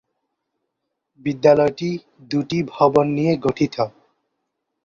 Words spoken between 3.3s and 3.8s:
গঠিত।